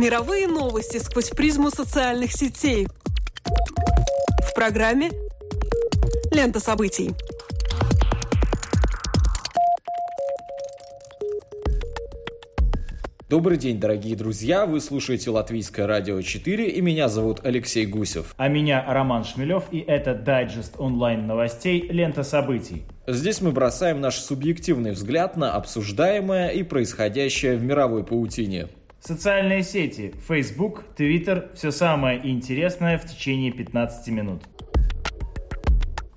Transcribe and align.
Мировые 0.00 0.48
новости 0.48 0.96
сквозь 0.96 1.28
призму 1.28 1.68
социальных 1.68 2.32
сетей. 2.32 2.88
В 4.48 4.54
программе 4.54 5.10
«Лента 6.32 6.58
событий». 6.58 7.10
Добрый 13.28 13.58
день, 13.58 13.78
дорогие 13.78 14.16
друзья! 14.16 14.64
Вы 14.64 14.80
слушаете 14.80 15.28
Латвийское 15.28 15.86
радио 15.86 16.22
4, 16.22 16.70
и 16.70 16.80
меня 16.80 17.10
зовут 17.10 17.40
Алексей 17.44 17.84
Гусев. 17.84 18.34
А 18.38 18.48
меня 18.48 18.82
Роман 18.88 19.24
Шмелев, 19.24 19.64
и 19.70 19.80
это 19.80 20.14
дайджест 20.14 20.76
онлайн 20.78 21.26
новостей 21.26 21.86
«Лента 21.90 22.22
событий». 22.22 22.84
Здесь 23.06 23.42
мы 23.42 23.52
бросаем 23.52 24.00
наш 24.00 24.14
субъективный 24.14 24.92
взгляд 24.92 25.36
на 25.36 25.52
обсуждаемое 25.52 26.48
и 26.48 26.62
происходящее 26.62 27.58
в 27.58 27.62
мировой 27.62 28.02
паутине. 28.02 28.68
Социальные 29.02 29.62
сети, 29.62 30.12
Facebook, 30.28 30.84
Twitter– 30.94 31.48
все 31.54 31.70
самое 31.70 32.20
интересное 32.30 32.98
в 32.98 33.06
течение 33.06 33.50
15 33.50 34.08
минут. 34.08 34.42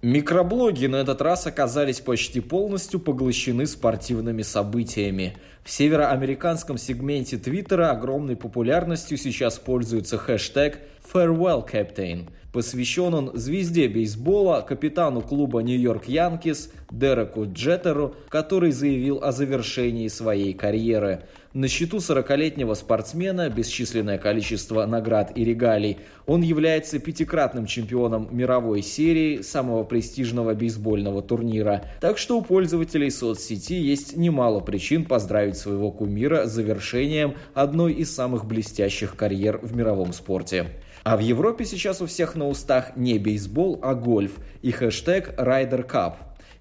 Микроблоги 0.01 0.87
на 0.87 0.97
этот 0.97 1.21
раз 1.21 1.47
оказались 1.47 2.01
почти 2.01 2.41
полностью 2.41 2.99
поглощены 2.99 3.67
спортивными 3.67 4.41
событиями. 4.41 5.37
В 5.63 5.71
североамериканском 5.71 6.77
сегменте 6.77 7.37
Твиттера 7.37 7.89
огромной 7.89 8.35
популярностью 8.35 9.17
сейчас 9.17 9.59
пользуется 9.59 10.17
хэштег 10.17 10.79
Farewell 11.13 11.65
Captain. 11.65 12.27
Посвящен 12.51 13.13
он 13.13 13.31
звезде 13.33 13.87
бейсбола, 13.87 14.61
капитану 14.61 15.21
клуба 15.21 15.61
Нью-Йорк 15.61 16.05
Янкис 16.09 16.69
Дереку 16.91 17.45
Джеттеру, 17.45 18.15
который 18.27 18.71
заявил 18.71 19.23
о 19.23 19.31
завершении 19.31 20.09
своей 20.09 20.53
карьеры. 20.53 21.23
На 21.53 21.67
счету 21.67 21.97
40-летнего 21.97 22.73
спортсмена 22.73 23.47
бесчисленное 23.47 24.17
количество 24.17 24.87
наград 24.87 25.31
и 25.35 25.43
регалий. 25.43 25.99
Он 26.25 26.41
является 26.41 26.97
пятикратным 26.97 27.67
чемпионом 27.67 28.27
мировой 28.31 28.81
серии 28.81 29.41
самого 29.41 29.83
престижного 29.83 30.55
бейсбольного 30.55 31.21
турнира. 31.21 31.85
Так 32.01 32.17
что 32.17 32.39
у 32.39 32.41
пользователей 32.41 33.11
соцсети 33.11 33.75
есть 33.75 34.17
немало 34.17 34.61
причин 34.61 35.05
поздравить 35.05 35.55
своего 35.55 35.91
кумира 35.91 36.47
с 36.47 36.51
завершением 36.53 37.35
одной 37.53 37.93
из 37.93 38.11
самых 38.11 38.45
блестящих 38.45 39.15
карьер 39.15 39.59
в 39.61 39.75
мировом 39.75 40.11
спорте. 40.11 40.65
А 41.03 41.17
в 41.17 41.19
Европе 41.19 41.65
сейчас 41.65 42.01
у 42.01 42.07
всех 42.07 42.33
на 42.33 42.47
устах 42.47 42.95
не 42.95 43.19
бейсбол, 43.19 43.77
а 43.83 43.93
гольф 43.93 44.39
и 44.63 44.71
хэштег 44.71 45.35
Ryder 45.37 45.87
Cup. 45.87 46.13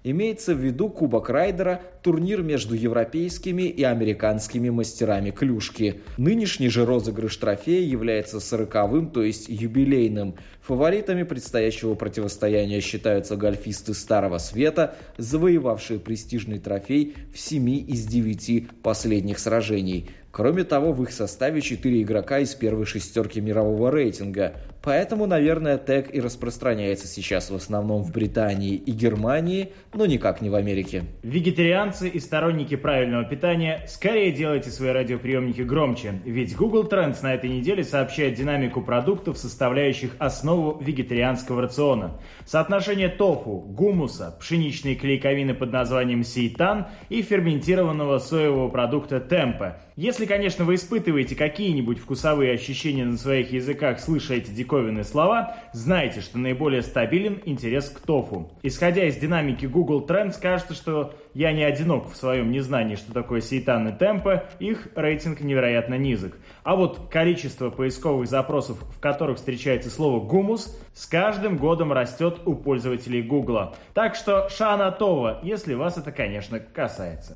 Имеется 0.03 0.53
в 0.53 0.57
виду 0.57 0.89
Кубок 0.89 1.29
Райдера, 1.29 1.81
турнир 2.01 2.41
между 2.41 2.75
европейскими 2.75 3.63
и 3.63 3.83
американскими 3.83 4.69
мастерами 4.69 5.31
клюшки. 5.31 6.01
Нынешний 6.17 6.67
же 6.67 6.85
розыгрыш 6.85 7.37
трофея 7.37 7.81
является 7.81 8.41
сороковым, 8.41 9.11
то 9.11 9.23
есть 9.23 9.47
юбилейным. 9.47 10.35
Фаворитами 10.61 11.23
предстоящего 11.23 11.95
противостояния 11.95 12.81
считаются 12.81 13.37
гольфисты 13.37 13.93
Старого 13.93 14.39
Света, 14.39 14.95
завоевавшие 15.17 15.99
престижный 15.99 16.59
трофей 16.59 17.15
в 17.33 17.39
семи 17.39 17.77
из 17.77 18.05
девяти 18.05 18.67
последних 18.81 19.39
сражений. 19.39 20.09
Кроме 20.31 20.63
того, 20.63 20.93
в 20.93 21.03
их 21.03 21.11
составе 21.11 21.61
4 21.61 22.01
игрока 22.01 22.39
из 22.39 22.55
первой 22.55 22.85
шестерки 22.85 23.39
мирового 23.39 23.91
рейтинга. 23.91 24.55
Поэтому, 24.83 25.27
наверное, 25.27 25.77
тег 25.77 26.13
и 26.13 26.19
распространяется 26.19 27.07
сейчас 27.07 27.49
в 27.49 27.55
основном 27.55 28.03
в 28.03 28.11
Британии 28.11 28.75
и 28.75 28.91
Германии, 28.91 29.71
но 29.93 30.05
никак 30.05 30.41
не 30.41 30.49
в 30.49 30.55
Америке. 30.55 31.05
Вегетарианцы 31.23 32.09
и 32.09 32.19
сторонники 32.19 32.75
правильного 32.75 33.23
питания, 33.23 33.85
скорее 33.87 34.33
делайте 34.33 34.71
свои 34.71 34.89
радиоприемники 34.89 35.61
громче, 35.61 36.19
ведь 36.25 36.57
Google 36.57 36.83
Trends 36.83 37.19
на 37.23 37.33
этой 37.33 37.49
неделе 37.49 37.85
сообщает 37.85 38.33
динамику 38.33 38.81
продуктов, 38.81 39.37
составляющих 39.37 40.17
основу 40.19 40.77
вегетарианского 40.83 41.61
рациона. 41.61 42.19
Соотношение 42.45 43.07
тофу, 43.07 43.59
гумуса, 43.59 44.35
пшеничной 44.37 44.95
клейковины 44.95 45.53
под 45.53 45.71
названием 45.71 46.25
сейтан 46.25 46.87
и 47.07 47.21
ферментированного 47.21 48.19
соевого 48.19 48.67
продукта 48.67 49.21
темпе. 49.21 49.77
Если, 49.95 50.25
конечно, 50.25 50.65
вы 50.65 50.75
испытываете 50.75 51.35
какие-нибудь 51.35 51.99
вкусовые 51.99 52.51
ощущения 52.51 53.05
на 53.05 53.15
своих 53.15 53.53
языках, 53.53 53.99
слыша 53.99 54.33
эти 54.33 54.49
диковинные 54.73 55.03
слова, 55.03 55.55
знайте, 55.71 56.21
что 56.21 56.39
наиболее 56.39 56.81
стабилен 56.81 57.39
интерес 57.45 57.89
к 57.89 57.99
тофу. 57.99 58.49
Исходя 58.63 59.05
из 59.05 59.17
динамики 59.17 59.65
Google 59.67 60.05
Trends, 60.05 60.35
кажется, 60.41 60.73
что 60.73 61.13
я 61.35 61.51
не 61.51 61.63
одинок 61.63 62.11
в 62.11 62.15
своем 62.15 62.51
незнании, 62.51 62.95
что 62.95 63.13
такое 63.13 63.41
сейтан 63.41 63.87
и 63.87 63.97
темпы, 63.97 64.43
их 64.59 64.87
рейтинг 64.95 65.41
невероятно 65.41 65.95
низок. 65.95 66.37
А 66.63 66.75
вот 66.75 67.09
количество 67.11 67.69
поисковых 67.69 68.27
запросов, 68.27 68.79
в 68.95 68.99
которых 68.99 69.37
встречается 69.37 69.89
слово 69.91 70.19
«гумус», 70.19 70.75
с 70.93 71.05
каждым 71.05 71.57
годом 71.57 71.93
растет 71.93 72.39
у 72.45 72.55
пользователей 72.55 73.21
Google. 73.21 73.75
Так 73.93 74.15
что 74.15 74.49
шана 74.49 74.91
това, 74.91 75.39
если 75.43 75.75
вас 75.75 75.97
это, 75.97 76.11
конечно, 76.11 76.59
касается. 76.59 77.33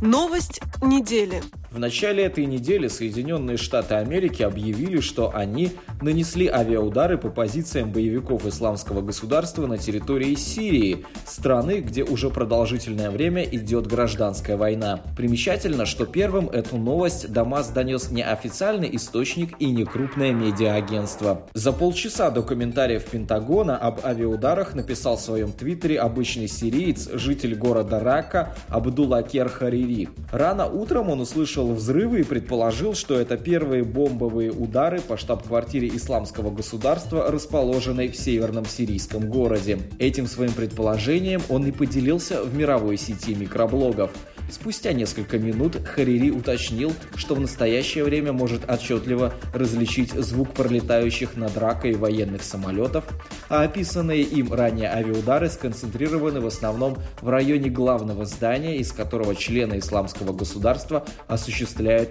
Новость 0.00 0.60
недели. 0.82 1.40
В 1.72 1.78
начале 1.78 2.24
этой 2.24 2.44
недели 2.44 2.86
Соединенные 2.86 3.56
Штаты 3.56 3.94
Америки 3.94 4.42
объявили, 4.42 5.00
что 5.00 5.34
они 5.34 5.70
нанесли 6.02 6.46
авиаудары 6.46 7.16
по 7.16 7.30
позициям 7.30 7.90
боевиков 7.90 8.44
исламского 8.44 9.00
государства 9.00 9.66
на 9.66 9.78
территории 9.78 10.34
Сирии, 10.34 11.06
страны, 11.26 11.80
где 11.80 12.04
уже 12.04 12.28
продолжительное 12.28 13.10
время 13.10 13.42
идет 13.44 13.86
гражданская 13.86 14.58
война. 14.58 15.00
Примечательно, 15.16 15.86
что 15.86 16.04
первым 16.04 16.50
эту 16.50 16.76
новость 16.76 17.32
Дамас 17.32 17.70
донес 17.70 18.10
не 18.10 18.22
официальный 18.22 18.94
источник 18.94 19.54
и 19.58 19.70
не 19.70 19.86
крупное 19.86 20.32
медиаагентство. 20.32 21.46
За 21.54 21.72
полчаса 21.72 22.30
до 22.30 22.42
комментариев 22.42 23.06
Пентагона 23.06 23.78
об 23.78 24.04
авиаударах 24.04 24.74
написал 24.74 25.16
в 25.16 25.22
своем 25.22 25.52
твиттере 25.52 25.98
обычный 25.98 26.48
сириец, 26.48 27.08
житель 27.14 27.54
города 27.54 27.98
Рака 27.98 28.54
Абдулакер 28.68 29.48
Харири. 29.48 30.10
Рано 30.30 30.66
утром 30.66 31.08
он 31.08 31.20
услышал 31.20 31.61
услышал 31.62 31.74
взрывы 31.74 32.20
и 32.20 32.24
предположил, 32.24 32.94
что 32.94 33.18
это 33.18 33.36
первые 33.36 33.84
бомбовые 33.84 34.50
удары 34.50 35.00
по 35.00 35.16
штаб-квартире 35.16 35.88
исламского 35.88 36.50
государства, 36.50 37.30
расположенной 37.30 38.08
в 38.08 38.16
северном 38.16 38.66
сирийском 38.66 39.28
городе. 39.28 39.78
Этим 39.98 40.26
своим 40.26 40.52
предположением 40.52 41.42
он 41.48 41.66
и 41.66 41.72
поделился 41.72 42.42
в 42.42 42.56
мировой 42.56 42.96
сети 42.96 43.34
микроблогов. 43.34 44.10
Спустя 44.50 44.92
несколько 44.92 45.38
минут 45.38 45.76
Харири 45.82 46.30
уточнил, 46.30 46.92
что 47.14 47.34
в 47.34 47.40
настоящее 47.40 48.04
время 48.04 48.32
может 48.32 48.68
отчетливо 48.70 49.32
различить 49.54 50.12
звук 50.12 50.52
пролетающих 50.52 51.36
над 51.36 51.56
ракой 51.56 51.92
военных 51.92 52.42
самолетов, 52.42 53.04
а 53.48 53.62
описанные 53.62 54.20
им 54.22 54.52
ранее 54.52 54.90
авиаудары 54.90 55.48
сконцентрированы 55.48 56.40
в 56.40 56.46
основном 56.46 56.98
в 57.22 57.30
районе 57.30 57.70
главного 57.70 58.26
здания, 58.26 58.76
из 58.76 58.92
которого 58.92 59.34
члены 59.34 59.78
исламского 59.78 60.34
государства 60.34 61.06
осуществляют 61.28 61.51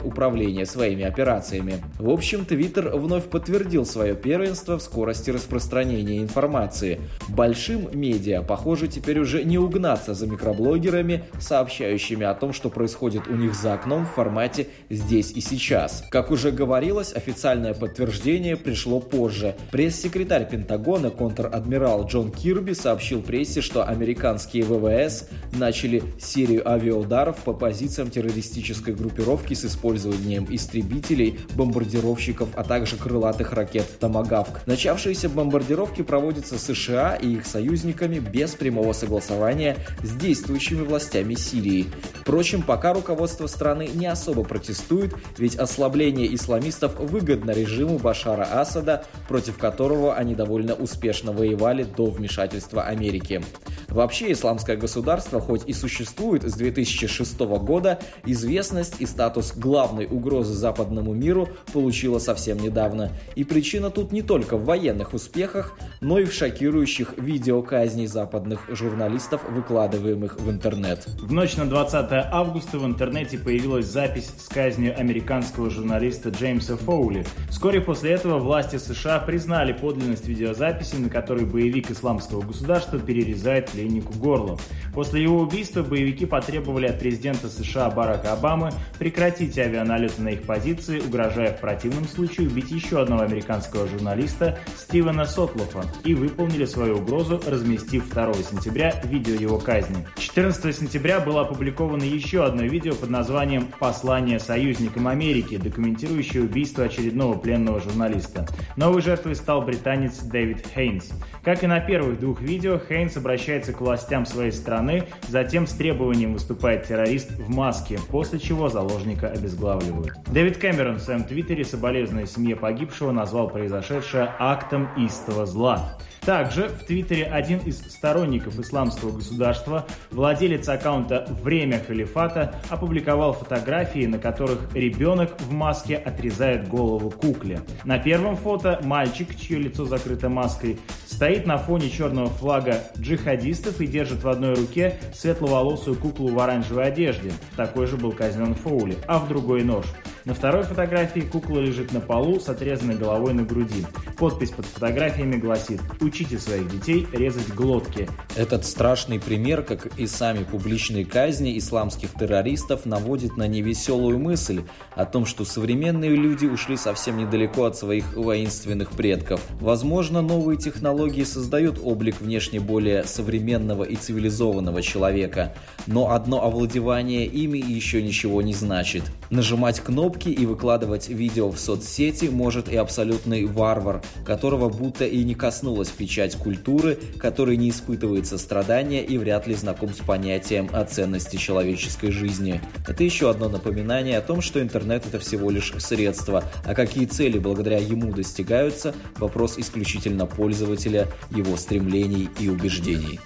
управление 0.04 0.66
своими 0.66 1.04
операциями. 1.04 1.84
В 2.00 2.10
общем, 2.10 2.46
Твиттер 2.46 2.96
вновь 2.96 3.26
подтвердил 3.26 3.86
свое 3.86 4.16
первенство 4.16 4.78
в 4.78 4.82
скорости 4.82 5.30
распространения 5.32 6.20
информации. 6.20 7.00
Большим 7.28 7.90
медиа, 7.94 8.42
похоже, 8.42 8.88
теперь 8.88 9.20
уже 9.20 9.44
не 9.44 9.58
угнаться 9.58 10.14
за 10.14 10.28
микроблогерами, 10.28 11.24
сообщающими 11.40 12.26
о 12.26 12.34
том, 12.34 12.54
что 12.54 12.70
происходит 12.70 13.28
у 13.28 13.36
них 13.36 13.56
за 13.56 13.74
окном 13.74 14.06
в 14.06 14.14
формате 14.14 14.68
«здесь 14.90 15.32
и 15.32 15.42
сейчас». 15.42 16.04
Как 16.10 16.32
уже 16.32 16.52
говорилось, 16.52 17.14
официальное 17.14 17.74
подтверждение 17.74 18.58
пришло 18.58 19.00
позже. 19.00 19.56
Пресс-секретарь 19.72 20.48
Пентагона, 20.48 21.10
контр-адмирал 21.10 22.06
Джон 22.06 22.32
Кирби, 22.32 22.74
сообщил 22.74 23.22
прессе, 23.22 23.62
что 23.62 23.84
американские 23.84 24.64
ВВС 24.64 25.28
начали 25.54 26.04
серию 26.20 26.70
авиаударов 26.70 27.38
по 27.38 27.54
позициям 27.54 28.10
террористической 28.10 28.94
группировки 28.94 29.31
с 29.38 29.66
использованием 29.66 30.46
истребителей, 30.50 31.40
бомбардировщиков, 31.56 32.50
а 32.56 32.64
также 32.64 32.98
крылатых 32.98 33.54
ракет 33.54 34.00
«Томагавк». 34.00 34.62
Начавшиеся 34.66 35.30
бомбардировки 35.30 36.02
проводятся 36.02 36.60
США 36.60 37.16
и 37.16 37.34
их 37.36 37.46
союзниками 37.46 38.20
без 38.20 38.52
прямого 38.52 38.94
согласования 38.94 39.78
с 40.04 40.12
действующими 40.12 40.84
властями 40.84 41.36
Сирии. 41.36 41.88
Впрочем, 42.22 42.62
пока 42.62 42.94
руководство 42.94 43.48
страны 43.48 43.90
не 43.94 44.08
особо 44.08 44.44
протестует, 44.44 45.14
ведь 45.38 45.56
ослабление 45.56 46.34
исламистов 46.36 47.00
выгодно 47.00 47.52
режиму 47.52 47.98
Башара 47.98 48.48
Асада, 48.52 49.06
против 49.28 49.58
которого 49.58 50.16
они 50.16 50.36
довольно 50.36 50.74
успешно 50.74 51.32
воевали 51.32 51.84
до 51.84 52.06
вмешательства 52.06 52.84
Америки. 52.84 53.42
Вообще, 53.92 54.32
исламское 54.32 54.78
государство, 54.78 55.42
хоть 55.42 55.68
и 55.68 55.74
существует 55.74 56.44
с 56.44 56.54
2006 56.54 57.40
года, 57.40 58.00
известность 58.26 58.96
и 59.00 59.06
статус 59.06 59.54
главной 59.56 60.06
угрозы 60.06 60.54
западному 60.54 61.14
миру 61.14 61.50
получило 61.74 62.20
совсем 62.20 62.58
недавно. 62.58 63.12
И 63.36 63.44
причина 63.44 63.90
тут 63.90 64.12
не 64.12 64.22
только 64.22 64.56
в 64.58 64.64
военных 64.64 65.14
успехах, 65.14 65.78
но 66.00 66.20
и 66.20 66.26
в 66.26 66.34
шокирующих 66.34 67.16
видеоказней 67.18 68.08
западных 68.08 68.62
журналистов, 68.70 69.42
выкладываемых 69.50 70.40
в 70.40 70.50
интернет. 70.50 71.06
В 71.22 71.34
ночь 71.34 71.58
на 71.58 71.66
20 71.66 72.08
августа 72.32 72.80
в 72.80 72.86
интернете 72.86 73.38
появилась 73.38 73.88
запись 73.88 74.32
с 74.38 74.48
казнью 74.48 74.98
американского 74.98 75.70
журналиста 75.70 76.30
Джеймса 76.30 76.78
Фоули. 76.78 77.26
Вскоре 77.50 77.82
после 77.82 78.12
этого 78.12 78.40
власти 78.40 78.78
США 78.78 79.20
признали 79.20 79.74
подлинность 79.74 80.28
видеозаписи, 80.28 80.96
на 80.96 81.10
которой 81.10 81.46
боевик 81.46 81.92
исламского 81.92 82.42
государства 82.42 82.98
перерезает 83.00 83.74
пленнику 83.82 84.14
горло. 84.14 84.58
После 84.94 85.24
его 85.24 85.40
убийства 85.40 85.84
боевики 85.84 86.26
потребовали 86.26 86.88
от 86.88 87.00
президента 87.00 87.48
США 87.50 87.90
Барака 87.90 88.34
Обамы 88.34 88.72
прекратить 89.00 89.58
авианалеты 89.58 90.22
на 90.22 90.30
их 90.30 90.44
позиции, 90.44 91.00
угрожая 91.00 91.54
в 91.54 91.62
противном 91.62 92.08
случае 92.08 92.48
убить 92.48 92.72
еще 92.72 93.02
одного 93.02 93.22
американского 93.24 93.88
журналиста 93.88 94.60
Стивена 94.78 95.26
Сотлофа 95.26 95.86
и 96.04 96.14
выполнили 96.14 96.66
свою 96.66 96.98
угрозу, 96.98 97.42
разместив 97.46 98.10
2 98.10 98.34
сентября 98.34 99.02
видео 99.06 99.34
его 99.34 99.58
казни. 99.58 100.06
14 100.18 100.76
сентября 100.76 101.20
было 101.20 101.42
опубликовано 101.42 102.04
еще 102.04 102.44
одно 102.44 102.64
видео 102.64 102.94
под 102.94 103.10
названием 103.10 103.70
«Послание 103.80 104.40
союзникам 104.40 105.08
Америки», 105.08 105.58
документирующее 105.58 106.44
убийство 106.44 106.86
очередного 106.86 107.38
пленного 107.38 107.80
журналиста. 107.80 108.46
Новой 108.76 109.02
жертвой 109.02 109.36
стал 109.36 109.62
британец 109.62 110.20
Дэвид 110.20 110.66
Хейнс. 110.76 111.12
Как 111.44 111.64
и 111.64 111.68
на 111.68 111.80
первых 111.80 112.20
двух 112.20 112.42
видео, 112.42 112.80
Хейнс 112.80 113.18
обращается 113.18 113.71
к 113.72 113.82
властям 113.82 114.26
своей 114.26 114.52
страны, 114.52 115.04
затем 115.28 115.68
с 115.68 115.72
требованием 115.72 116.34
выступает 116.34 116.88
террорист 116.88 117.32
в 117.32 117.50
маске, 117.50 118.00
после 118.10 118.40
чего 118.40 118.70
заложника 118.70 119.30
обезглавливают. 119.30 120.14
Дэвид 120.28 120.58
Кэмерон 120.58 120.96
в 120.96 121.02
своем 121.02 121.24
твиттере, 121.24 121.66
соболезную 121.66 122.28
семье 122.28 122.56
погибшего, 122.56 123.12
назвал 123.12 123.50
произошедшее 123.50 124.34
актом 124.40 124.90
истого 124.98 125.46
зла. 125.46 125.98
Также 126.26 126.70
в 126.70 126.84
Твиттере 126.84 127.26
один 127.26 127.60
из 127.60 127.80
сторонников 127.80 128.60
исламского 128.60 129.12
государства, 129.12 129.88
владелец 130.12 130.70
аккаунта 130.70 131.26
«Время 131.42 131.82
халифата», 131.86 132.54
опубликовал 132.70 133.34
фотографии, 133.34 134.06
на 134.06 134.20
которых 134.20 134.70
ребенок 134.76 135.40
в 135.42 135.52
маске 135.52 135.96
отрезает 135.96 136.68
голову 136.68 137.10
кукле. 137.10 137.62
На 137.86 137.98
первом 137.98 138.36
фото 138.36 138.80
мальчик, 138.84 139.36
чье 139.36 139.58
лицо 139.58 139.86
закрыто 139.86 140.30
маской, 140.30 140.80
стоит 141.08 141.48
на 141.48 141.58
фоне 141.58 141.90
черного 141.90 142.30
флага 142.30 142.84
джихадистов 143.00 143.82
и 143.82 143.88
держит 143.88 144.24
в 144.24 144.30
одной 144.30 144.54
руке 144.54 145.00
светловолосую 145.16 145.96
куклу 145.96 146.28
в 146.28 146.40
оранжевой 146.40 146.86
одежде. 146.86 147.32
Такой 147.56 147.88
же 147.88 147.98
был 147.98 148.12
казнен 148.12 148.54
Фоули, 148.54 148.96
а 149.08 149.18
в 149.18 149.28
другой 149.28 149.64
нож. 149.64 149.86
На 150.24 150.36
второй 150.36 150.62
фотографии 150.62 151.22
кукла 151.22 151.58
лежит 151.58 151.94
на 151.94 152.00
полу 152.00 152.40
с 152.40 152.48
отрезанной 152.48 152.96
головой 152.96 153.34
на 153.34 153.42
груди. 153.42 153.88
Подпись 154.20 154.52
под 154.52 154.68
фотографиями 154.68 155.36
гласит 155.36 155.82
«Учите 156.00 156.38
своих 156.38 156.70
детей 156.70 157.08
резать 157.12 157.52
глотки». 157.56 158.08
Этот 158.36 158.64
страшный 158.66 159.20
пример, 159.20 159.64
как 159.64 159.88
и 159.98 160.06
сами 160.06 160.44
публичные 160.44 161.06
казни 161.06 161.58
исламских 161.58 162.14
террористов, 162.14 162.86
наводит 162.86 163.36
на 163.36 163.48
невеселую 163.48 164.20
мысль 164.20 164.62
о 164.96 165.06
том, 165.06 165.26
что 165.26 165.44
современные 165.44 166.12
люди 166.12 166.46
ушли 166.46 166.78
совсем 166.78 167.18
недалеко 167.18 167.66
от 167.66 167.76
своих 167.76 168.16
воинственных 168.16 168.92
предков. 168.92 169.42
Возможно, 169.60 170.22
новые 170.22 170.60
технологии 170.60 171.24
создают 171.24 171.80
облик 171.82 172.22
внешне 172.22 172.60
более 172.60 173.06
современного 173.06 173.86
и 173.86 173.96
цивилизованного 173.96 174.84
человека, 174.84 175.56
но 175.88 176.12
одно 176.12 176.44
овладевание 176.44 177.26
ими 177.26 177.58
еще 177.58 178.04
ничего 178.04 178.44
не 178.44 178.54
значит. 178.54 179.04
Нажимать 179.32 179.80
кнопку 179.80 180.11
кнопки 180.12 180.30
и 180.30 180.46
выкладывать 180.46 181.08
видео 181.08 181.50
в 181.50 181.58
соцсети 181.58 182.26
может 182.26 182.68
и 182.68 182.76
абсолютный 182.76 183.46
варвар, 183.46 184.02
которого 184.26 184.68
будто 184.68 185.06
и 185.06 185.24
не 185.24 185.36
коснулась 185.36 185.88
печать 185.90 186.36
культуры, 186.36 186.98
который 187.18 187.56
не 187.56 187.70
испытывает 187.70 188.28
сострадания 188.28 189.04
и 189.04 189.18
вряд 189.18 189.48
ли 189.48 189.56
знаком 189.56 189.94
с 189.94 189.98
понятием 189.98 190.70
о 190.74 190.84
ценности 190.84 191.38
человеческой 191.38 192.12
жизни. 192.12 192.62
Это 192.88 193.04
еще 193.04 193.30
одно 193.30 193.48
напоминание 193.48 194.18
о 194.18 194.22
том, 194.22 194.42
что 194.42 194.62
интернет 194.62 195.06
это 195.06 195.20
всего 195.20 195.50
лишь 195.50 195.74
средство, 195.78 196.44
а 196.66 196.76
какие 196.76 197.06
цели 197.06 197.40
благодаря 197.40 197.78
ему 197.78 198.12
достигаются– 198.12 198.94
вопрос 199.18 199.58
исключительно 199.58 200.26
пользователя, 200.26 201.08
его 201.32 201.56
стремлений 201.56 202.28
и 202.40 202.50
убеждений. 202.50 203.20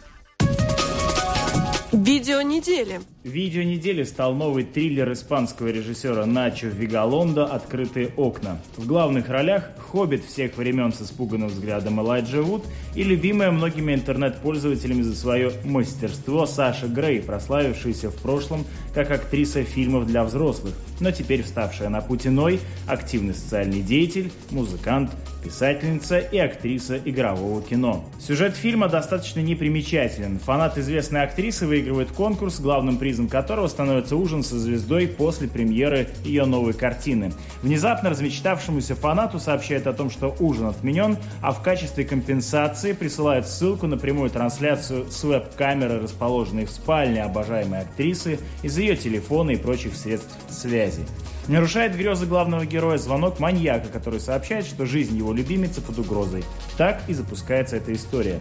Видео 2.25 2.41
недели. 2.41 3.01
Видео 3.23 3.61
недели 3.61 4.01
стал 4.01 4.33
новый 4.33 4.63
триллер 4.63 5.13
испанского 5.13 5.67
режиссера 5.67 6.25
Начо 6.25 6.65
Вигалондо 6.65 7.45
«Открытые 7.45 8.07
окна». 8.17 8.59
В 8.77 8.87
главных 8.87 9.29
ролях 9.29 9.69
хоббит 9.77 10.25
всех 10.25 10.57
времен 10.57 10.91
с 10.91 11.03
испуганным 11.03 11.49
взглядом 11.49 12.01
Элайджа 12.01 12.41
Вуд 12.41 12.65
и 12.95 13.03
любимая 13.03 13.51
многими 13.51 13.93
интернет-пользователями 13.93 15.03
за 15.03 15.15
свое 15.15 15.51
мастерство 15.65 16.47
Саша 16.47 16.87
Грей, 16.87 17.21
прославившаяся 17.21 18.09
в 18.09 18.15
прошлом 18.15 18.65
как 18.95 19.11
актриса 19.11 19.63
фильмов 19.63 20.07
для 20.07 20.23
взрослых, 20.23 20.73
но 20.99 21.11
теперь 21.11 21.43
вставшая 21.43 21.89
на 21.89 22.01
путь 22.01 22.25
иной, 22.25 22.59
активный 22.87 23.35
социальный 23.35 23.81
деятель, 23.81 24.31
музыкант, 24.49 25.11
писательница 25.45 26.17
и 26.17 26.39
актриса 26.39 26.97
игрового 26.97 27.61
кино. 27.61 28.03
Сюжет 28.19 28.55
фильма 28.55 28.89
достаточно 28.89 29.41
непримечателен. 29.41 30.39
Фанат 30.39 30.77
известной 30.79 31.21
актрисы 31.21 31.67
выигрывает 31.67 32.09
конкурс, 32.11 32.59
главным 32.59 32.97
призом 32.97 33.27
которого 33.27 33.67
становится 33.67 34.15
ужин 34.15 34.43
со 34.43 34.57
звездой 34.57 35.07
после 35.07 35.47
премьеры 35.47 36.09
ее 36.23 36.45
новой 36.45 36.73
картины. 36.73 37.31
Внезапно 37.61 38.09
размечтавшемуся 38.09 38.95
фанату 38.95 39.39
сообщает 39.39 39.85
о 39.85 39.93
том, 39.93 40.09
что 40.09 40.35
ужин 40.39 40.65
отменен, 40.65 41.17
а 41.41 41.51
в 41.51 41.61
качестве 41.61 42.05
компенсации 42.05 42.93
присылает 42.93 43.47
ссылку 43.47 43.85
на 43.85 43.97
прямую 43.97 44.31
трансляцию 44.31 45.11
с 45.11 45.23
веб-камеры, 45.23 45.99
расположенной 45.99 46.65
в 46.65 46.71
спальне 46.71 47.23
обожаемой 47.23 47.81
актрисы, 47.81 48.39
из 48.63 48.77
ее 48.79 48.95
телефона 48.95 49.51
и 49.51 49.57
прочих 49.57 49.95
средств 49.95 50.35
связи. 50.49 51.05
Нарушает 51.47 51.95
грезы 51.95 52.25
главного 52.25 52.65
героя 52.65 52.97
звонок 52.97 53.39
маньяка, 53.39 53.87
который 53.89 54.19
сообщает, 54.19 54.65
что 54.65 54.87
жизнь 54.87 55.15
его 55.15 55.31
любимицы 55.31 55.79
под 55.79 55.99
угрозой. 55.99 56.43
Так 56.75 57.01
и 57.07 57.13
запускается 57.13 57.75
эта 57.75 57.93
история. 57.93 58.39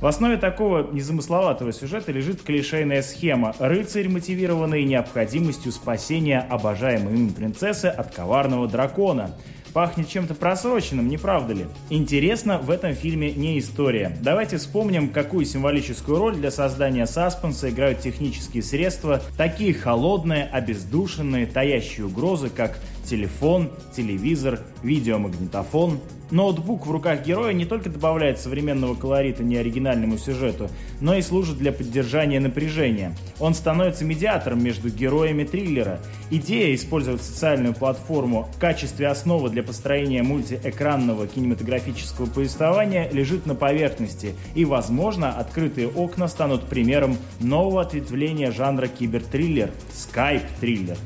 В 0.00 0.06
основе 0.06 0.38
такого 0.38 0.90
незамысловатого 0.90 1.72
сюжета 1.72 2.12
лежит 2.12 2.42
клишейная 2.42 3.02
схема. 3.02 3.54
Рыцарь, 3.58 4.08
мотивированный 4.08 4.84
необходимостью 4.84 5.70
спасения 5.70 6.40
обожаемой 6.40 7.14
им 7.14 7.32
принцессы 7.34 7.86
от 7.86 8.14
коварного 8.14 8.68
дракона. 8.68 9.32
Пахнет 9.76 10.08
чем-то 10.08 10.34
просроченным, 10.34 11.06
не 11.06 11.18
правда 11.18 11.52
ли? 11.52 11.66
Интересно, 11.90 12.56
в 12.56 12.70
этом 12.70 12.94
фильме 12.94 13.32
не 13.32 13.58
история. 13.58 14.16
Давайте 14.22 14.56
вспомним, 14.56 15.10
какую 15.10 15.44
символическую 15.44 16.18
роль 16.18 16.36
для 16.36 16.50
создания 16.50 17.06
саспенса 17.06 17.68
играют 17.68 18.00
технические 18.00 18.62
средства, 18.62 19.20
такие 19.36 19.74
холодные, 19.74 20.44
обездушенные, 20.44 21.44
таящие 21.44 22.06
угрозы, 22.06 22.48
как 22.48 22.78
телефон, 23.06 23.70
телевизор, 23.94 24.60
видеомагнитофон, 24.82 26.00
Ноутбук 26.30 26.86
в 26.86 26.90
руках 26.90 27.24
героя 27.24 27.52
не 27.52 27.64
только 27.66 27.88
добавляет 27.88 28.40
современного 28.40 28.96
колорита 28.96 29.44
неоригинальному 29.44 30.18
сюжету, 30.18 30.68
но 31.00 31.14
и 31.14 31.22
служит 31.22 31.56
для 31.58 31.70
поддержания 31.70 32.40
напряжения. 32.40 33.16
Он 33.38 33.54
становится 33.54 34.04
медиатором 34.04 34.62
между 34.62 34.90
героями 34.90 35.44
триллера. 35.44 36.00
Идея 36.30 36.74
использовать 36.74 37.22
социальную 37.22 37.74
платформу 37.74 38.48
в 38.56 38.58
качестве 38.58 39.06
основы 39.06 39.50
для 39.50 39.62
построения 39.62 40.24
мультиэкранного 40.24 41.28
кинематографического 41.28 42.26
повествования 42.26 43.08
лежит 43.12 43.46
на 43.46 43.54
поверхности, 43.54 44.34
и, 44.56 44.64
возможно, 44.64 45.30
открытые 45.30 45.86
окна 45.86 46.26
станут 46.26 46.64
примером 46.64 47.18
нового 47.38 47.82
ответвления 47.82 48.50
жанра 48.50 48.88
кибертриллер– 48.88 49.70
скайп-триллер. 49.92 50.96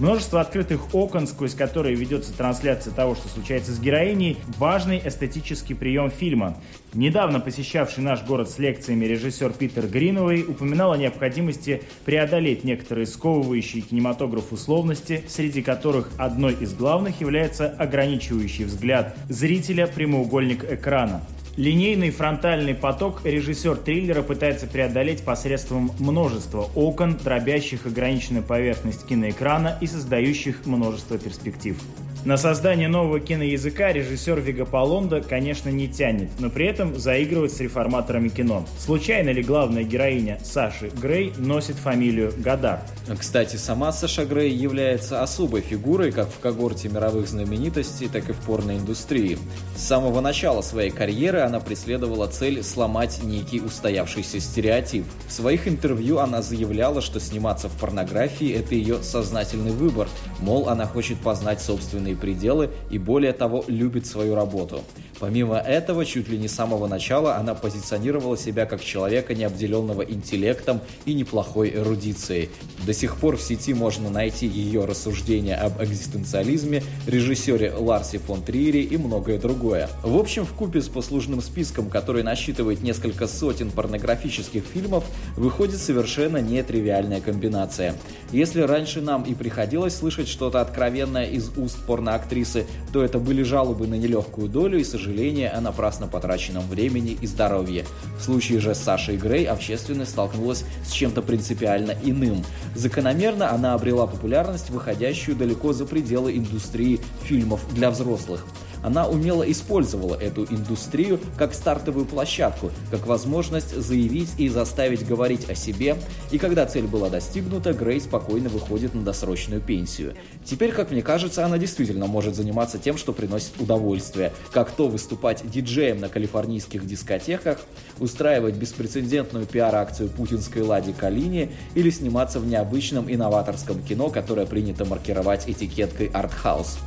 Множество 0.00 0.40
открытых 0.40 0.94
окон, 0.94 1.26
сквозь 1.26 1.54
которые 1.54 1.96
ведется 1.96 2.32
трансляция 2.32 2.92
того, 2.92 3.16
что 3.16 3.28
случается 3.28 3.72
с 3.72 3.80
героиней, 3.80 4.38
важный 4.56 5.02
эстетический 5.04 5.74
прием 5.74 6.10
фильма. 6.10 6.56
Недавно 6.94 7.40
посещавший 7.40 8.04
наш 8.04 8.22
город 8.24 8.48
с 8.48 8.58
лекциями 8.58 9.06
режиссер 9.06 9.52
Питер 9.52 9.88
Гриновый 9.88 10.42
упоминал 10.42 10.92
о 10.92 10.96
необходимости 10.96 11.82
преодолеть 12.04 12.62
некоторые 12.62 13.06
сковывающие 13.06 13.82
кинематограф 13.82 14.52
условности, 14.52 15.24
среди 15.26 15.62
которых 15.62 16.10
одной 16.16 16.54
из 16.54 16.74
главных 16.74 17.20
является 17.20 17.68
ограничивающий 17.68 18.66
взгляд 18.66 19.16
зрителя 19.28 19.88
прямоугольник 19.88 20.64
экрана. 20.70 21.22
Линейный 21.58 22.10
фронтальный 22.10 22.72
поток 22.72 23.22
режиссер 23.24 23.78
триллера 23.78 24.22
пытается 24.22 24.68
преодолеть 24.68 25.24
посредством 25.24 25.90
множества 25.98 26.68
окон, 26.76 27.16
дробящих 27.16 27.84
ограниченную 27.84 28.44
поверхность 28.44 29.04
киноэкрана 29.04 29.76
и 29.80 29.88
создающих 29.88 30.66
множество 30.66 31.18
перспектив. 31.18 31.76
На 32.24 32.36
создание 32.36 32.88
нового 32.88 33.20
киноязыка 33.20 33.92
режиссер 33.92 34.40
Вига 34.40 34.64
Полонда, 34.64 35.22
конечно, 35.22 35.68
не 35.68 35.86
тянет, 35.86 36.28
но 36.40 36.50
при 36.50 36.66
этом 36.66 36.98
заигрывает 36.98 37.52
с 37.52 37.60
реформаторами 37.60 38.28
кино. 38.28 38.66
Случайно 38.78 39.30
ли 39.30 39.42
главная 39.42 39.84
героиня 39.84 40.38
Саши 40.42 40.90
Грей 41.00 41.32
носит 41.38 41.76
фамилию 41.76 42.32
Гадар? 42.36 42.80
Кстати, 43.18 43.54
сама 43.56 43.92
Саша 43.92 44.26
Грей 44.26 44.52
является 44.52 45.22
особой 45.22 45.60
фигурой 45.60 46.10
как 46.10 46.28
в 46.28 46.40
когорте 46.40 46.88
мировых 46.88 47.28
знаменитостей, 47.28 48.08
так 48.12 48.28
и 48.28 48.32
в 48.32 48.40
порноиндустрии. 48.40 49.38
С 49.76 49.82
самого 49.82 50.20
начала 50.20 50.60
своей 50.60 50.90
карьеры 50.90 51.40
она 51.40 51.60
преследовала 51.60 52.26
цель 52.26 52.64
сломать 52.64 53.20
некий 53.22 53.60
устоявшийся 53.60 54.40
стереотип. 54.40 55.04
В 55.28 55.32
своих 55.32 55.68
интервью 55.68 56.18
она 56.18 56.42
заявляла, 56.42 57.00
что 57.00 57.20
сниматься 57.20 57.68
в 57.68 57.78
порнографии– 57.78 58.52
это 58.54 58.74
ее 58.74 59.02
сознательный 59.02 59.70
выбор, 59.70 60.08
мол, 60.40 60.68
она 60.68 60.84
хочет 60.84 61.18
познать 61.20 61.62
собственный 61.62 62.07
собственные 62.08 62.16
пределы 62.16 62.70
и 62.90 62.98
более 62.98 63.32
того 63.32 63.64
любит 63.68 64.06
свою 64.06 64.34
работу. 64.34 64.82
Помимо 65.20 65.56
этого, 65.56 66.04
чуть 66.04 66.28
ли 66.28 66.38
не 66.38 66.46
с 66.46 66.52
самого 66.52 66.86
начала 66.86 67.36
она 67.36 67.54
позиционировала 67.54 68.36
себя 68.36 68.66
как 68.66 68.80
человека, 68.82 69.34
не 69.34 69.44
обделенного 69.44 70.02
интеллектом 70.02 70.80
и 71.06 71.14
неплохой 71.14 71.72
эрудицией. 71.74 72.50
До 72.86 72.92
сих 72.92 73.16
пор 73.16 73.36
в 73.36 73.42
сети 73.42 73.74
можно 73.74 74.10
найти 74.10 74.46
ее 74.46 74.84
рассуждения 74.84 75.56
об 75.56 75.82
экзистенциализме, 75.82 76.82
режиссере 77.06 77.72
Ларсе 77.74 78.18
фон 78.18 78.42
Триере 78.42 78.82
и 78.82 78.96
многое 78.96 79.38
другое. 79.38 79.88
В 80.04 80.16
общем, 80.16 80.44
в 80.44 80.52
купе 80.52 80.80
с 80.80 80.88
послужным 80.88 81.40
списком, 81.40 81.90
который 81.90 82.22
насчитывает 82.22 82.82
несколько 82.82 83.26
сотен 83.26 83.70
порнографических 83.70 84.62
фильмов, 84.62 85.04
выходит 85.36 85.80
совершенно 85.80 86.38
нетривиальная 86.38 87.20
комбинация. 87.20 87.94
Если 88.30 88.60
раньше 88.60 89.00
нам 89.00 89.24
и 89.24 89.34
приходилось 89.34 89.96
слышать 89.96 90.28
что-то 90.28 90.60
откровенное 90.60 91.26
из 91.26 91.50
уст 91.56 91.78
порноактрисы, 91.98 92.66
то 92.92 93.02
это 93.02 93.18
были 93.18 93.42
жалобы 93.42 93.88
на 93.88 93.94
нелегкую 93.94 94.48
долю 94.48 94.78
и 94.78 94.84
сожаление 94.84 95.50
о 95.50 95.60
напрасно 95.60 96.06
потраченном 96.06 96.62
времени 96.68 97.18
и 97.20 97.26
здоровье. 97.26 97.84
В 98.18 98.22
случае 98.22 98.60
же 98.60 98.74
с 98.74 98.78
Сашей 98.78 99.16
Грей 99.16 99.46
общественность 99.46 100.12
столкнулась 100.12 100.64
с 100.86 100.92
чем-то 100.92 101.22
принципиально 101.22 101.94
иным. 102.04 102.44
Закономерно 102.76 103.50
она 103.50 103.74
обрела 103.74 104.06
популярность, 104.06 104.70
выходящую 104.70 105.36
далеко 105.36 105.72
за 105.72 105.86
пределы 105.86 106.36
индустрии 106.36 107.00
фильмов 107.24 107.60
для 107.74 107.90
взрослых. 107.90 108.44
Она 108.82 109.06
умело 109.08 109.42
использовала 109.42 110.14
эту 110.14 110.44
индустрию 110.44 111.20
как 111.36 111.54
стартовую 111.54 112.06
площадку, 112.06 112.70
как 112.90 113.06
возможность 113.06 113.74
заявить 113.76 114.30
и 114.38 114.48
заставить 114.48 115.06
говорить 115.06 115.48
о 115.50 115.54
себе, 115.54 115.96
и 116.30 116.38
когда 116.38 116.66
цель 116.66 116.86
была 116.86 117.08
достигнута, 117.08 117.72
Грей 117.72 118.00
спокойно 118.00 118.48
выходит 118.48 118.94
на 118.94 119.02
досрочную 119.02 119.60
пенсию. 119.60 120.14
Теперь, 120.44 120.72
как 120.72 120.90
мне 120.90 121.02
кажется, 121.02 121.44
она 121.44 121.58
действительно 121.58 122.06
может 122.06 122.34
заниматься 122.34 122.78
тем, 122.78 122.96
что 122.96 123.12
приносит 123.12 123.60
удовольствие, 123.60 124.32
как 124.52 124.70
то 124.70 124.88
выступать 124.88 125.42
диджеем 125.48 126.00
на 126.00 126.08
калифорнийских 126.08 126.86
дискотеках, 126.86 127.58
устраивать 127.98 128.54
беспрецедентную 128.54 129.46
пиар-акцию 129.46 130.08
путинской 130.08 130.62
Лади 130.62 130.92
Калини 130.92 131.52
или 131.74 131.90
сниматься 131.90 132.40
в 132.40 132.46
необычном 132.46 133.12
инноваторском 133.12 133.82
кино, 133.82 134.10
которое 134.10 134.46
принято 134.46 134.84
маркировать 134.84 135.48
этикеткой 135.48 136.06
«Артхаус». 136.08 136.78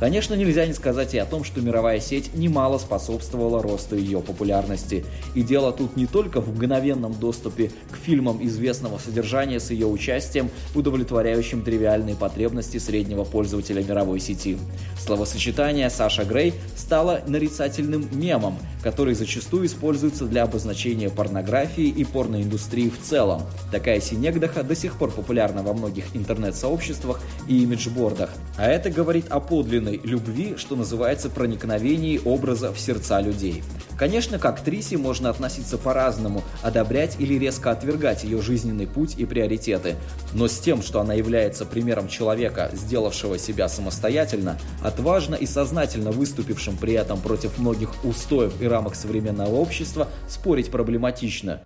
Конечно, 0.00 0.32
нельзя 0.32 0.64
не 0.66 0.72
сказать 0.72 1.12
и 1.12 1.18
о 1.18 1.26
том, 1.26 1.44
что 1.44 1.60
мировая 1.60 2.00
сеть 2.00 2.34
немало 2.34 2.78
способствовала 2.78 3.62
росту 3.62 3.96
ее 3.96 4.20
популярности. 4.22 5.04
И 5.34 5.42
дело 5.42 5.72
тут 5.72 5.94
не 5.94 6.06
только 6.06 6.40
в 6.40 6.48
мгновенном 6.48 7.12
доступе 7.12 7.70
к 7.90 7.96
фильмам 7.96 8.42
известного 8.42 8.96
содержания 8.96 9.60
с 9.60 9.70
ее 9.70 9.86
участием, 9.86 10.50
удовлетворяющим 10.74 11.62
тривиальные 11.62 12.16
потребности 12.16 12.78
среднего 12.78 13.24
пользователя 13.24 13.84
мировой 13.84 14.20
сети. 14.20 14.56
Словосочетание 14.98 15.90
«Саша 15.90 16.24
Грей» 16.24 16.54
стало 16.76 17.20
нарицательным 17.26 18.08
мемом, 18.12 18.58
который 18.82 19.12
зачастую 19.12 19.66
используется 19.66 20.24
для 20.24 20.44
обозначения 20.44 21.10
порнографии 21.10 21.88
и 21.88 22.04
порноиндустрии 22.04 22.88
в 22.88 22.98
целом. 23.02 23.42
Такая 23.70 24.00
синегдаха 24.00 24.62
до 24.62 24.74
сих 24.74 24.96
пор 24.96 25.10
популярна 25.10 25.62
во 25.62 25.74
многих 25.74 26.16
интернет-сообществах 26.16 27.20
и 27.48 27.62
имиджбордах. 27.62 28.30
А 28.56 28.66
это 28.66 28.90
говорит 28.90 29.26
о 29.28 29.40
подлинной 29.40 29.89
безумной 29.90 30.00
любви, 30.02 30.54
что 30.56 30.76
называется 30.76 31.30
проникновении 31.30 32.20
образа 32.24 32.72
в 32.72 32.78
сердца 32.78 33.20
людей. 33.20 33.62
Конечно, 33.98 34.38
к 34.38 34.44
актрисе 34.44 34.96
можно 34.96 35.28
относиться 35.28 35.76
по-разному, 35.76 36.42
одобрять 36.62 37.16
или 37.18 37.38
резко 37.38 37.70
отвергать 37.70 38.24
ее 38.24 38.40
жизненный 38.40 38.86
путь 38.86 39.16
и 39.18 39.26
приоритеты. 39.26 39.96
Но 40.32 40.48
с 40.48 40.58
тем, 40.58 40.82
что 40.82 41.00
она 41.00 41.14
является 41.14 41.66
примером 41.66 42.08
человека, 42.08 42.70
сделавшего 42.72 43.38
себя 43.38 43.68
самостоятельно, 43.68 44.58
отважно 44.82 45.34
и 45.34 45.46
сознательно 45.46 46.12
выступившим 46.12 46.76
при 46.76 46.94
этом 46.94 47.20
против 47.20 47.58
многих 47.58 48.04
устоев 48.04 48.52
и 48.60 48.66
рамок 48.66 48.94
современного 48.94 49.54
общества, 49.54 50.08
спорить 50.28 50.70
проблематично. 50.70 51.62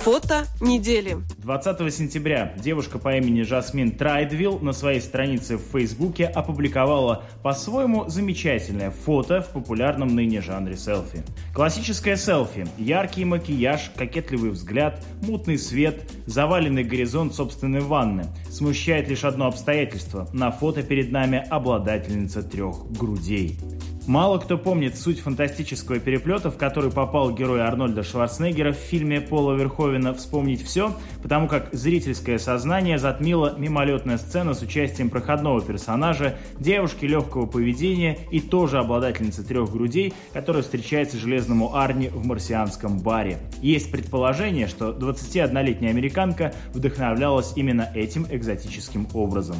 Фото 0.00 0.46
недели. 0.62 1.18
20 1.42 1.94
сентября 1.94 2.54
девушка 2.56 2.98
по 2.98 3.14
имени 3.14 3.42
Жасмин 3.42 3.90
Трайдвилл 3.90 4.58
на 4.60 4.72
своей 4.72 4.98
странице 5.02 5.58
в 5.58 5.72
Фейсбуке 5.72 6.24
опубликовала 6.24 7.24
по-своему 7.42 8.08
замечательное 8.08 8.92
фото 8.92 9.42
в 9.42 9.50
популярном 9.50 10.14
ныне 10.14 10.40
жанре 10.40 10.78
селфи. 10.78 11.22
Классическое 11.52 12.16
селфи. 12.16 12.66
Яркий 12.78 13.26
макияж, 13.26 13.90
кокетливый 13.94 14.52
взгляд, 14.52 15.04
мутный 15.20 15.58
свет, 15.58 16.10
заваленный 16.24 16.82
горизонт 16.82 17.34
собственной 17.34 17.80
ванны. 17.80 18.24
Смущает 18.50 19.06
лишь 19.06 19.24
одно 19.24 19.48
обстоятельство. 19.48 20.30
На 20.32 20.50
фото 20.50 20.82
перед 20.82 21.12
нами 21.12 21.44
обладательница 21.50 22.42
трех 22.42 22.90
грудей. 22.90 23.58
Мало 24.06 24.38
кто 24.38 24.56
помнит 24.56 24.96
суть 24.96 25.20
фантастического 25.20 26.00
переплета, 26.00 26.50
в 26.50 26.56
который 26.56 26.90
попал 26.90 27.32
герой 27.32 27.60
Арнольда 27.60 28.02
Шварценеггера 28.02 28.72
в 28.72 28.76
фильме 28.76 29.20
Пола 29.20 29.54
Верховена 29.54 30.14
«Вспомнить 30.14 30.64
все», 30.64 30.96
потому 31.22 31.48
как 31.48 31.68
зрительское 31.72 32.38
сознание 32.38 32.98
затмило 32.98 33.54
мимолетная 33.58 34.16
сцена 34.16 34.54
с 34.54 34.62
участием 34.62 35.10
проходного 35.10 35.60
персонажа, 35.60 36.38
девушки 36.58 37.04
легкого 37.04 37.46
поведения 37.46 38.18
и 38.30 38.40
тоже 38.40 38.78
обладательницы 38.78 39.44
трех 39.44 39.70
грудей, 39.70 40.14
которая 40.32 40.62
встречается 40.62 41.18
железному 41.18 41.76
Арни 41.76 42.08
в 42.08 42.26
марсианском 42.26 42.98
баре. 42.98 43.38
Есть 43.60 43.92
предположение, 43.92 44.66
что 44.66 44.90
21-летняя 44.90 45.90
американка 45.90 46.54
вдохновлялась 46.72 47.52
именно 47.54 47.88
этим 47.94 48.26
экзотическим 48.30 49.08
образом. 49.12 49.56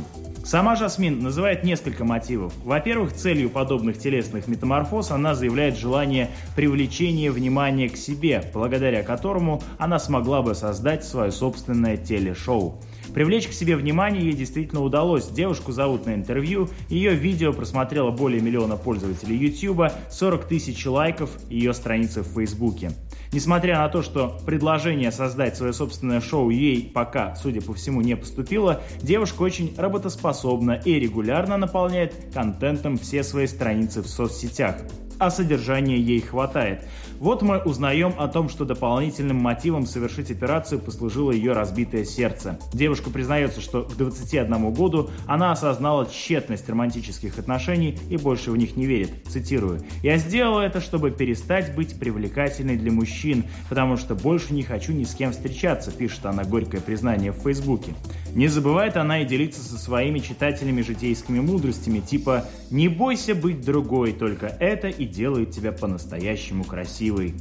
Сама 0.50 0.74
Жасмин 0.74 1.20
называет 1.20 1.62
несколько 1.62 2.04
мотивов. 2.04 2.52
Во-первых, 2.64 3.12
целью 3.12 3.50
подобных 3.50 3.98
телесных 4.00 4.48
метаморфоз 4.48 5.12
она 5.12 5.36
заявляет 5.36 5.78
желание 5.78 6.28
привлечения 6.56 7.30
внимания 7.30 7.88
к 7.88 7.96
себе, 7.96 8.42
благодаря 8.52 9.04
которому 9.04 9.62
она 9.78 10.00
смогла 10.00 10.42
бы 10.42 10.56
создать 10.56 11.04
свое 11.04 11.30
собственное 11.30 11.96
телешоу. 11.96 12.80
Привлечь 13.14 13.48
к 13.48 13.52
себе 13.52 13.76
внимание 13.76 14.24
ей 14.24 14.34
действительно 14.34 14.82
удалось. 14.82 15.28
Девушку 15.28 15.72
зовут 15.72 16.06
на 16.06 16.14
интервью, 16.14 16.68
ее 16.88 17.14
видео 17.14 17.52
просмотрело 17.52 18.10
более 18.10 18.40
миллиона 18.40 18.76
пользователей 18.76 19.36
YouTube, 19.36 19.92
40 20.10 20.44
тысяч 20.44 20.86
лайков 20.86 21.30
ее 21.48 21.74
страницы 21.74 22.22
в 22.22 22.28
Фейсбуке. 22.34 22.92
Несмотря 23.32 23.78
на 23.78 23.88
то, 23.88 24.02
что 24.02 24.38
предложение 24.44 25.12
создать 25.12 25.56
свое 25.56 25.72
собственное 25.72 26.20
шоу 26.20 26.50
ей 26.50 26.90
пока, 26.92 27.36
судя 27.36 27.60
по 27.60 27.74
всему, 27.74 28.00
не 28.00 28.16
поступило, 28.16 28.80
девушка 29.00 29.42
очень 29.42 29.74
работоспособна 29.76 30.80
и 30.84 30.94
регулярно 30.94 31.56
наполняет 31.56 32.14
контентом 32.34 32.98
все 32.98 33.22
свои 33.22 33.46
страницы 33.46 34.02
в 34.02 34.08
соцсетях 34.08 34.76
а 35.20 35.30
содержания 35.30 35.98
ей 35.98 36.20
хватает. 36.20 36.82
Вот 37.20 37.42
мы 37.42 37.58
узнаем 37.58 38.14
о 38.16 38.28
том, 38.28 38.48
что 38.48 38.64
дополнительным 38.64 39.36
мотивом 39.36 39.84
совершить 39.84 40.30
операцию 40.30 40.80
послужило 40.80 41.30
ее 41.30 41.52
разбитое 41.52 42.04
сердце. 42.04 42.58
Девушка 42.72 43.10
признается, 43.10 43.60
что 43.60 43.82
к 43.82 43.94
21 43.94 44.72
году 44.72 45.10
она 45.26 45.52
осознала 45.52 46.06
тщетность 46.06 46.66
романтических 46.66 47.38
отношений 47.38 47.98
и 48.08 48.16
больше 48.16 48.50
в 48.50 48.56
них 48.56 48.74
не 48.74 48.86
верит. 48.86 49.10
Цитирую. 49.28 49.82
«Я 50.02 50.16
сделала 50.16 50.62
это, 50.62 50.80
чтобы 50.80 51.10
перестать 51.10 51.74
быть 51.74 52.00
привлекательной 52.00 52.76
для 52.76 52.90
мужчин, 52.90 53.44
потому 53.68 53.98
что 53.98 54.14
больше 54.14 54.54
не 54.54 54.62
хочу 54.62 54.92
ни 54.94 55.04
с 55.04 55.14
кем 55.14 55.32
встречаться», 55.32 55.90
пишет 55.90 56.24
она 56.24 56.44
горькое 56.44 56.80
признание 56.80 57.32
в 57.32 57.42
Фейсбуке. 57.42 57.94
Не 58.34 58.48
забывает 58.48 58.96
она 58.96 59.20
и 59.20 59.26
делиться 59.26 59.60
со 59.60 59.76
своими 59.76 60.20
читателями 60.20 60.80
житейскими 60.80 61.40
мудростями, 61.40 62.00
типа 62.00 62.46
Не 62.70 62.86
бойся 62.88 63.34
быть 63.34 63.62
другой, 63.62 64.12
только 64.12 64.46
это 64.46 64.86
и 64.86 65.04
делает 65.04 65.50
тебя 65.50 65.72
по-настоящему 65.72 66.62
красивой. 66.62 67.34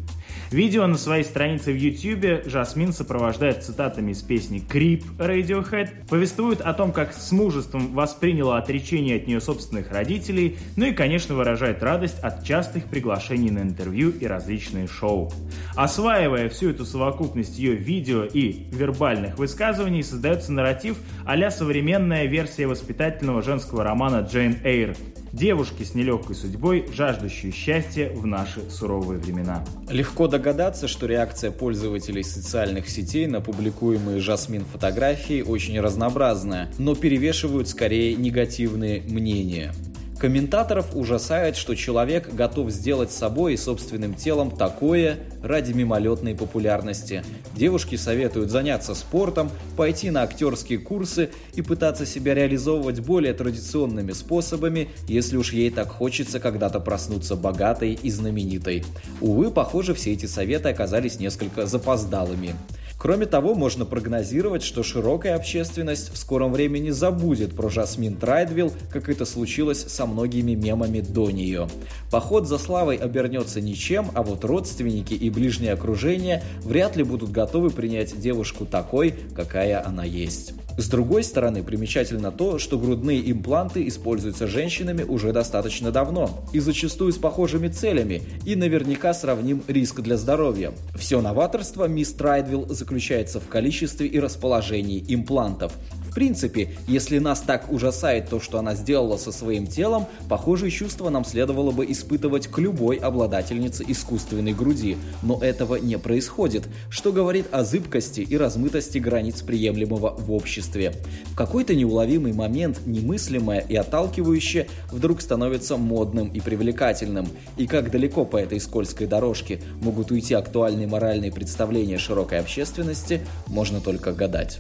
Видео 0.51 0.87
на 0.87 0.97
своей 0.97 1.23
странице 1.23 1.71
в 1.71 1.75
YouTube 1.75 2.49
Жасмин 2.49 2.91
сопровождает 2.93 3.63
цитатами 3.63 4.11
из 4.11 4.23
песни 4.23 4.63
«Creep» 4.67 5.03
Radiohead, 5.19 6.07
повествует 6.07 6.61
о 6.61 6.73
том, 6.73 6.91
как 6.91 7.13
с 7.13 7.31
мужеством 7.31 7.93
восприняла 7.93 8.57
отречение 8.57 9.17
от 9.17 9.27
нее 9.27 9.39
собственных 9.39 9.91
родителей, 9.91 10.57
ну 10.75 10.85
и, 10.85 10.93
конечно, 10.93 11.35
выражает 11.35 11.83
радость 11.83 12.19
от 12.21 12.43
частых 12.43 12.85
приглашений 12.85 13.51
на 13.51 13.59
интервью 13.59 14.09
и 14.09 14.25
различные 14.25 14.87
шоу. 14.87 15.31
Осваивая 15.75 16.49
всю 16.49 16.71
эту 16.71 16.85
совокупность 16.85 17.59
ее 17.59 17.75
видео 17.75 18.23
и 18.23 18.65
вербальных 18.71 19.37
высказываний, 19.37 20.01
создается 20.01 20.51
нарратив 20.51 20.97
а 21.25 21.51
современная 21.51 22.25
версия 22.25 22.65
воспитательного 22.65 23.43
женского 23.43 23.83
романа 23.83 24.27
Джейн 24.27 24.57
Эйр, 24.63 24.95
девушки 25.33 25.83
с 25.83 25.95
нелегкой 25.95 26.35
судьбой, 26.35 26.85
жаждущие 26.93 27.51
счастья 27.51 28.09
в 28.09 28.25
наши 28.25 28.69
суровые 28.69 29.19
времена. 29.19 29.63
Легко 29.89 30.27
догадаться, 30.27 30.87
что 30.87 31.05
реакция 31.05 31.51
пользователей 31.51 32.23
социальных 32.23 32.89
сетей 32.89 33.27
на 33.27 33.41
публикуемые 33.41 34.19
Жасмин 34.19 34.65
фотографии 34.65 35.41
очень 35.41 35.79
разнообразная, 35.79 36.71
но 36.77 36.95
перевешивают 36.95 37.67
скорее 37.67 38.15
негативные 38.15 39.01
мнения. 39.01 39.73
Комментаторов 40.19 40.95
ужасает, 40.95 41.55
что 41.55 41.75
человек 41.75 42.33
готов 42.33 42.71
сделать 42.71 43.09
собой 43.09 43.53
и 43.53 43.57
собственным 43.57 44.13
телом 44.13 44.51
такое 44.51 45.17
ради 45.41 45.71
мимолетной 45.71 46.35
популярности. 46.35 47.23
Девушки 47.55 47.95
советуют 47.95 48.51
заняться 48.51 48.95
спортом, 48.95 49.49
пойти 49.77 50.11
на 50.11 50.23
актерские 50.23 50.79
курсы 50.79 51.29
и 51.53 51.61
пытаться 51.61 52.05
себя 52.05 52.35
реализовывать 52.35 52.99
более 52.99 53.33
традиционными 53.33 54.11
способами, 54.11 54.89
если 55.07 55.37
уж 55.37 55.53
ей 55.53 55.69
так 55.71 55.87
хочется 55.87 56.41
когда-то 56.41 56.81
проснуться 56.81 57.37
богатой 57.37 57.93
и 57.93 58.11
знаменитой. 58.11 58.83
Увы, 59.21 59.51
похоже, 59.51 59.93
все 59.93 60.11
эти 60.11 60.25
советы 60.25 60.67
оказались 60.67 61.19
несколько 61.19 61.65
запоздалыми. 61.65 62.55
Кроме 62.99 63.25
того, 63.25 63.55
можно 63.55 63.85
прогнозировать, 63.85 64.61
что 64.61 64.83
широкая 64.83 65.35
общественность 65.35 66.13
в 66.13 66.17
скором 66.17 66.51
времени 66.51 66.89
забудет 66.89 67.55
про 67.55 67.69
Жасмин 67.69 68.17
Трайдвилл, 68.17 68.73
как 68.91 69.07
это 69.07 69.23
случилось 69.23 69.85
со 69.87 70.05
многими 70.05 70.53
мемами 70.53 70.99
до 70.99 71.31
нее. 71.31 71.69
Поход 72.11 72.45
за 72.45 72.57
славой 72.57 72.97
обернется 72.97 73.61
ничем, 73.61 74.11
а 74.15 74.21
вот 74.21 74.43
родственники 74.43 75.13
и 75.13 75.29
ближнее 75.29 75.71
окружение 75.71 76.43
вряд 76.61 76.97
ли 76.97 77.03
будут 77.03 77.31
готовы 77.31 77.69
принять 77.69 78.19
девушку 78.19 78.65
такой, 78.65 79.13
какая 79.33 79.85
она 79.85 80.03
есть. 80.03 80.53
С 80.79 80.87
другой 80.87 81.25
стороны, 81.25 81.61
примечательно 81.61 82.31
то, 82.31 82.57
что 82.57 82.79
грудные 82.79 83.29
импланты 83.29 83.85
используются 83.89 84.47
женщинами 84.47 85.03
уже 85.03 85.33
достаточно 85.33 85.91
давно 85.91 86.45
и 86.53 86.59
зачастую 86.59 87.11
с 87.11 87.17
похожими 87.17 87.67
целями, 87.67 88.21
и 88.45 88.55
наверняка 88.55 89.13
сравним 89.13 89.61
риск 89.67 89.99
для 89.99 90.15
здоровья. 90.15 90.71
Все 90.95 91.19
новаторство 91.19 91.85
мисс 91.85 92.13
Трайдвилл 92.13 92.67
заключается 92.89 93.39
в 93.39 93.47
количестве 93.47 94.07
и 94.07 94.19
расположении 94.19 95.05
имплантов. 95.07 95.73
В 96.09 96.13
принципе, 96.13 96.71
если 96.87 97.19
нас 97.19 97.41
так 97.41 97.71
ужасает 97.71 98.29
то, 98.29 98.39
что 98.39 98.57
она 98.57 98.73
сделала 98.73 99.17
со 99.17 99.31
своим 99.31 99.67
телом, 99.67 100.07
похожие 100.27 100.71
чувства 100.71 101.09
нам 101.09 101.23
следовало 101.23 101.69
бы 101.69 101.85
испытывать 101.91 102.47
к 102.47 102.57
любой 102.57 102.95
обладательнице 102.97 103.85
искусственной 103.87 104.53
груди. 104.53 104.97
Но 105.21 105.39
этого 105.39 105.75
не 105.75 105.99
происходит, 105.99 106.67
что 106.89 107.11
говорит 107.11 107.45
о 107.51 107.63
зыбкости 107.63 108.21
и 108.21 108.37
размытости 108.37 108.97
границ 108.97 109.43
приемлемого 109.43 110.15
в 110.17 110.31
обществе. 110.31 110.93
В 111.25 111.35
какой-то 111.35 111.75
неуловимый 111.75 112.33
момент 112.33 112.79
немыслимое 112.87 113.59
и 113.59 113.75
отталкивающее 113.75 114.67
вдруг 114.91 115.21
становится 115.21 115.77
модным 115.77 116.29
и 116.29 116.39
привлекательным. 116.39 117.27
И 117.57 117.67
как 117.67 117.91
далеко 117.91 118.25
по 118.25 118.37
этой 118.37 118.59
скользкой 118.59 119.05
дорожке 119.05 119.61
могут 119.81 120.09
уйти 120.09 120.33
актуальные 120.33 120.87
моральные 120.87 121.31
представления 121.31 121.99
широкой 121.99 122.39
общественности, 122.39 123.21
можно 123.45 123.79
только 123.79 124.11
гадать. 124.11 124.59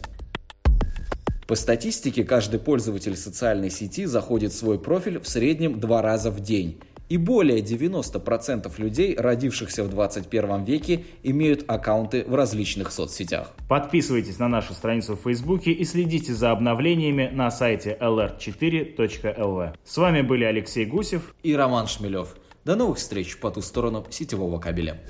По 1.49 1.55
статистике, 1.55 2.23
каждый 2.23 2.59
пользователь 2.59 3.17
социальной 3.17 3.71
сети 3.71 4.05
заходит 4.05 4.51
в 4.51 4.55
свой 4.55 4.77
профиль 4.77 5.19
в 5.19 5.27
среднем 5.27 5.79
два 5.79 6.03
раза 6.03 6.29
в 6.29 6.41
день. 6.41 6.79
И 7.09 7.17
более 7.17 7.61
90% 7.61 8.71
людей, 8.77 9.15
родившихся 9.17 9.83
в 9.83 9.89
21 9.89 10.63
веке, 10.63 11.05
имеют 11.23 11.63
аккаунты 11.67 12.23
в 12.27 12.35
различных 12.35 12.91
соцсетях. 12.91 13.51
Подписывайтесь 13.67 14.37
на 14.37 14.47
нашу 14.47 14.75
страницу 14.75 15.15
в 15.15 15.21
Фейсбуке 15.23 15.71
и 15.71 15.83
следите 15.85 16.35
за 16.35 16.51
обновлениями 16.51 17.31
на 17.33 17.49
сайте 17.49 17.97
lr4.lv. 17.99 19.73
С 19.83 19.97
вами 19.97 20.21
были 20.21 20.43
Алексей 20.43 20.85
Гусев 20.85 21.33
и 21.41 21.55
Роман 21.55 21.87
Шмелев. 21.87 22.35
До 22.63 22.75
новых 22.75 22.99
встреч 22.99 23.39
по 23.39 23.49
ту 23.49 23.63
сторону 23.63 24.05
сетевого 24.11 24.59
кабеля. 24.59 25.01